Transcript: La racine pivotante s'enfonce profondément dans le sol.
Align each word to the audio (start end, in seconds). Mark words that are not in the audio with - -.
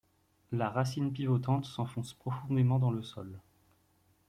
La 0.51 0.71
racine 0.71 1.13
pivotante 1.13 1.65
s'enfonce 1.65 2.15
profondément 2.15 2.79
dans 2.79 2.89
le 2.89 3.03
sol. 3.03 3.39